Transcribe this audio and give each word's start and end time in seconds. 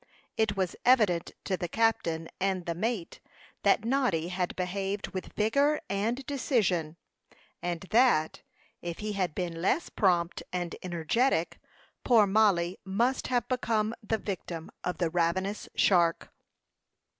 It 0.35 0.57
was 0.57 0.75
evident 0.83 1.33
to 1.43 1.55
the 1.55 1.67
captain 1.67 2.27
and 2.39 2.65
the 2.65 2.73
mate, 2.73 3.19
that 3.61 3.85
Noddy 3.85 4.29
had 4.29 4.55
behaved 4.55 5.09
with 5.09 5.33
vigor 5.33 5.79
and 5.91 6.25
decision, 6.25 6.97
and 7.61 7.81
that, 7.91 8.41
if 8.81 8.97
he 8.97 9.13
had 9.13 9.35
been 9.35 9.61
less 9.61 9.89
prompt 9.89 10.41
and 10.51 10.75
energetic, 10.81 11.59
poor 12.03 12.25
Mollie 12.25 12.79
must 12.83 13.27
have 13.27 13.47
become 13.47 13.93
the 14.01 14.17
victim 14.17 14.71
of 14.83 14.97
the 14.97 15.11
ravenous 15.11 15.69
shark. 15.75 16.31